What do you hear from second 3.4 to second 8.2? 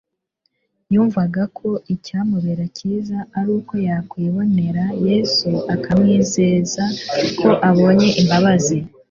uko yakwibonera Yesu akamwizeza ko abonye